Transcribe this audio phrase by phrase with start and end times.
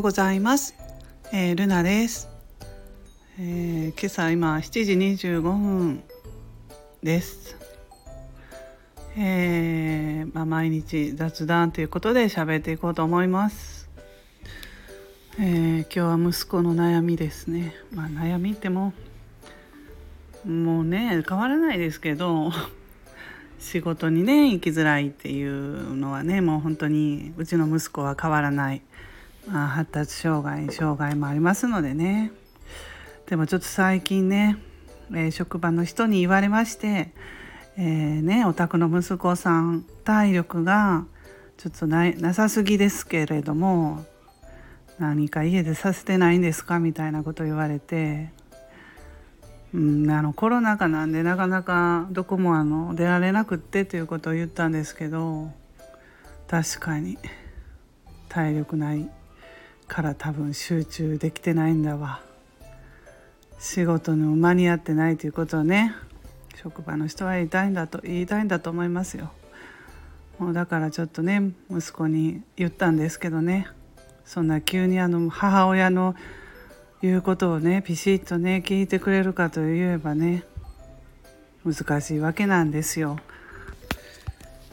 [0.00, 0.74] うございます、
[1.30, 2.30] えー、ルナです、
[3.38, 4.92] えー、今朝今7時
[5.28, 6.02] 25分
[7.02, 7.54] です、
[9.18, 13.90] えー、まあ、毎日雑談ということで喋っていこうと思います、
[15.38, 17.74] え今日は息子の悩みですね。
[17.92, 18.94] まあ、悩みっても
[20.46, 22.52] もうね変わらないですけど
[23.60, 28.80] 仕事にね行きづらいっていうのはねもう本当にうちの息子は変わらない、
[29.48, 32.32] まあ、発達障害障害もありますのでね。
[33.26, 34.58] でもちょっと最近ね、
[35.12, 37.12] えー、職場の人に言われまして、
[37.76, 41.04] えー、ねお宅の息子さん体力が
[41.56, 44.04] ちょっとなさすぎですけれども
[44.98, 48.30] 何か家でさせてないんですかみたいなこと言われて
[49.72, 55.50] うん、あのコロナ禍なんでなかなかどこもあの出られなくってということを言ったんですけど
[56.48, 57.18] 確かに
[58.28, 59.08] 体力ない。
[59.90, 62.20] から多分集中できてないんだわ。
[63.58, 65.92] 仕事の間に合ってないということをね
[66.54, 69.32] 職場の人は言いたいんだと言いたいんだと思いますよ。
[70.38, 73.66] もうだからちょっとね息子に言ったんですけどね。
[74.24, 76.14] そんな急にあの母親の
[77.02, 80.44] いうことをねピシッとね聞いてくれるかといえばね
[81.64, 83.18] 難しいわけなんですよ。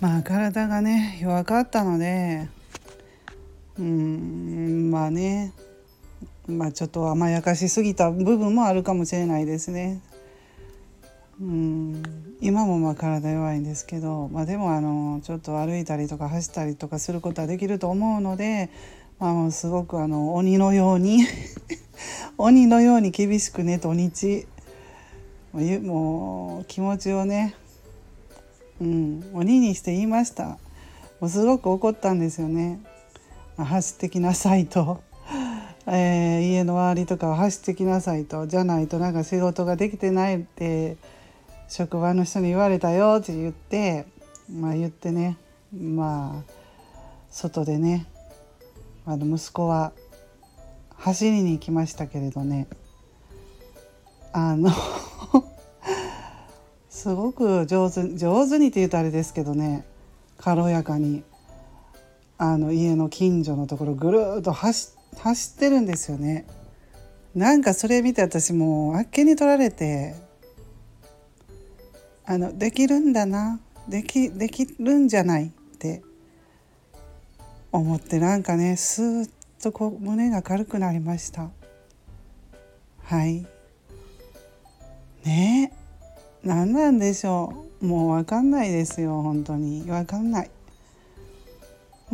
[0.00, 2.48] まあ体がね弱かったので
[3.78, 5.52] うんまあね。
[6.46, 10.00] まあちょっと甘やかしすぎた部分もあるかもしれないですね。
[11.40, 12.02] うん
[12.40, 18.70] 今もまあ体弱いんですけど、まあ、でもあのちょっと歩いたりとか走ったりとかすることはできると思うので、
[19.18, 21.24] まあ、もうすごくあの鬼のように
[22.38, 24.46] 鬼のように厳しくね土日。
[25.54, 27.54] もう気持ちをね、
[28.80, 30.58] うん、鬼にして言いました。
[31.20, 32.80] もうすごく怒ったんですよね。
[33.56, 35.02] 走ってきなさいと、
[35.86, 38.46] えー、家の周りとかは走ってきなさいと。
[38.46, 40.96] じゃないとなんか仕事ができてないって
[41.68, 44.06] 職場の人に言われたよって言って
[44.50, 45.36] まあ言ってね。
[45.72, 46.52] まあ
[47.30, 48.06] 外でね。
[49.06, 49.92] あの息子は
[50.96, 52.66] 走りに行きましたけれどね。
[54.32, 54.70] あの
[56.88, 59.84] すごく上手上手にって言うとあれですけどね。
[60.38, 61.22] 軽やかに。
[62.36, 66.46] あの家の近所のところぐるっと走走ってるんですよね。
[67.34, 70.14] なんかそれ見て私もうあっけに取られて。
[72.26, 73.60] あのできるんだな。
[73.86, 76.02] できできるんじゃないって。
[77.70, 79.30] 思ってなんかねスーッ
[79.62, 81.50] とこう胸が軽くなりました。
[83.02, 83.46] はい。
[85.24, 85.72] ね。
[85.72, 85.84] え
[86.44, 87.86] 何なんでしょう。
[87.86, 89.82] もう分かんないですよ本当に。
[89.82, 90.50] 分かんない。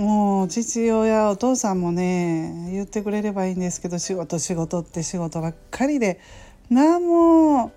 [0.00, 6.18] もう父親お父さんもね言ってくれればいいんですけど仕事仕事って仕事ばっかりで
[6.70, 7.70] 何も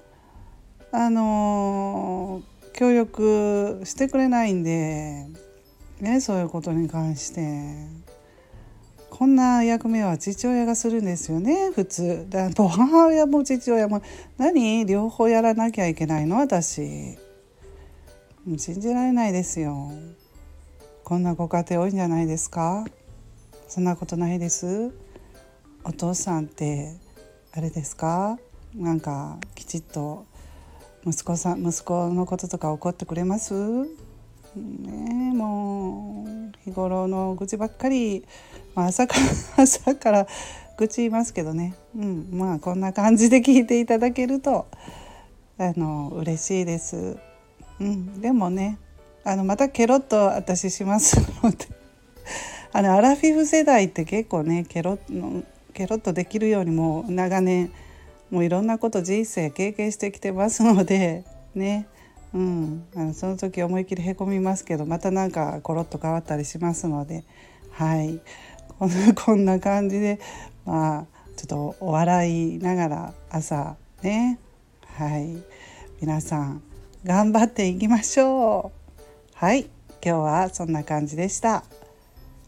[0.94, 2.42] あの
[2.72, 5.28] 協力してくれないんで
[6.00, 8.04] ねそういうことに関して。
[9.10, 12.26] こんな役目は父親がするんですよね普通。
[12.30, 14.02] だ母親も父親も
[14.40, 17.16] 何両方やらなきゃいけないの私。
[18.58, 19.92] 信じられないですよ。
[21.04, 22.86] こんなご家庭多いんじゃないですか？
[23.68, 24.92] そんなことないです？
[25.84, 26.96] お父さんって
[27.52, 28.40] あれですか？
[28.74, 30.26] なんかきちっと
[31.06, 33.54] 息子さん息子のこととか怒ってくれます？
[34.56, 38.26] ねもう日頃の愚痴ばっかり、
[38.74, 39.16] まあ、朝か
[39.58, 40.28] ら朝から
[40.78, 44.68] 愚痴言いますけどね、うん、まあこんな感じで聞いていただけると
[45.58, 47.18] あの嬉しいです。
[47.82, 48.78] うん、でもね
[49.26, 51.58] あのまたケロッと私しますので。
[52.76, 57.72] あのアラフィフ世代って結構ねケロッケロッとできるようにもう長年
[58.32, 61.24] もういろんなこと人生経験してきてますので
[61.56, 61.88] ね。
[62.34, 67.24] うん、あのその時思い切りへこみますけどまたなんかコロッと変わったりしますので。
[67.72, 68.20] はい。
[68.80, 70.20] こ んこんな感じで
[70.66, 71.06] まあ
[71.38, 74.40] ちょっとお笑いながら朝ね。
[74.96, 75.44] はい。
[76.02, 76.64] 皆さん
[77.06, 78.83] 頑張っていきましょう。
[79.44, 79.64] はい。
[80.02, 81.66] 今日はそんな感じでした。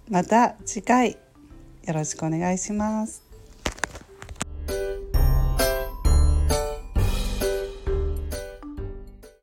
[0.10, 1.18] また次回
[1.86, 3.25] よろしくお願いします。